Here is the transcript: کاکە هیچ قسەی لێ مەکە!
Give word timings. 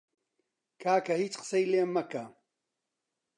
کاکە 0.81 1.13
هیچ 1.21 1.33
قسەی 1.41 1.65
لێ 1.71 1.83
مەکە! 1.95 2.25